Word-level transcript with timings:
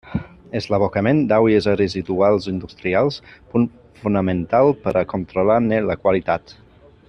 És 0.59 0.67
l'abocament 0.73 1.19
d'aigües 1.31 1.67
residuals 1.81 2.47
industrials 2.53 3.21
punt 3.53 3.69
fonamental 4.05 4.73
per 4.87 4.95
a 5.03 5.07
controlar-ne 5.15 5.83
la 5.91 5.99
qualitat. 6.07 6.57